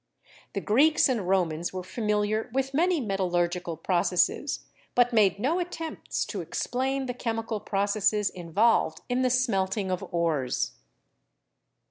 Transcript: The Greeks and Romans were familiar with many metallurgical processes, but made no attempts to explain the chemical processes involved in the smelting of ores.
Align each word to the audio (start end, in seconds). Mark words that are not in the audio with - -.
The 0.53 0.61
Greeks 0.61 1.07
and 1.07 1.29
Romans 1.29 1.71
were 1.71 1.83
familiar 1.83 2.49
with 2.51 2.73
many 2.73 2.99
metallurgical 2.99 3.77
processes, 3.77 4.61
but 4.95 5.13
made 5.13 5.37
no 5.37 5.59
attempts 5.59 6.25
to 6.25 6.41
explain 6.41 7.05
the 7.05 7.13
chemical 7.13 7.59
processes 7.59 8.31
involved 8.31 9.01
in 9.09 9.21
the 9.21 9.29
smelting 9.29 9.91
of 9.91 10.01
ores. 10.11 10.71